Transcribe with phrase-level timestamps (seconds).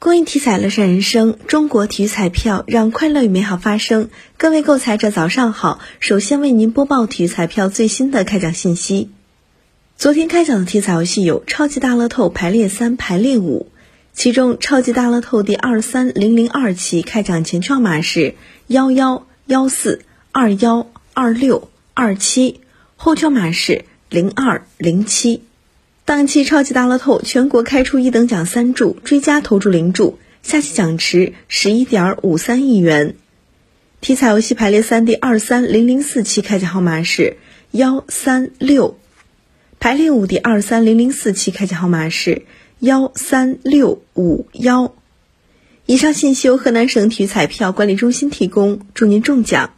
[0.00, 4.10] 公益体彩乐善人生，中国体育彩票让快乐与美好发生。
[4.36, 9.10] 各位购彩者早上好，首先为您播报体育彩票最新的开奖信息。
[9.96, 13.72] 昨天开奖的体彩游戏有超级大乐透排列三、排列五，
[14.12, 18.36] 其中超级大乐透第二三零零二期开奖前券码是
[18.68, 22.60] 幺幺幺四二幺二六二七，
[22.94, 25.42] 后券码是零二零七。
[26.08, 33.14] 当期超级大乐透全国开出一等奖三注，追加投注零注，下期奖池十一点五三亿元。
[34.00, 37.36] 体彩游戏排列三第二三零零四期开奖号码是
[37.72, 38.96] 幺三六，
[39.80, 42.46] 排列五第二三零零四期开奖号码是
[42.78, 44.94] 幺三六五幺。
[45.84, 49.74] 以上信息由河南省体育彩票管理中心提供，祝您中奖。